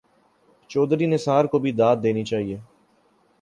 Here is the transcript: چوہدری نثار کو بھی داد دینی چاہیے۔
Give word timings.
چوہدری 0.69 1.05
نثار 1.05 1.45
کو 1.45 1.59
بھی 1.59 1.71
داد 1.71 1.97
دینی 2.03 2.23
چاہیے۔ 2.23 2.57